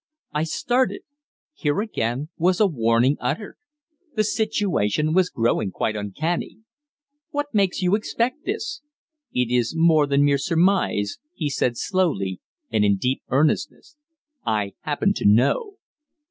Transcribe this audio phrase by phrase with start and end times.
[0.33, 1.01] I started.
[1.53, 3.57] Here again was a warning uttered!
[4.15, 6.57] The situation was growing quite uncanny.
[7.29, 8.81] "What makes you expect this?"
[9.31, 12.41] "It is more than mere surmise," he said slowly
[12.71, 13.95] and in deep earnestness.
[14.43, 15.75] "I happen to know."